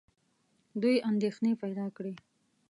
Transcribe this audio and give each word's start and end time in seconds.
دوی 0.81 0.95
اندېښنې 1.09 1.51
پیدا 1.63 1.85
کړې. 1.95 2.13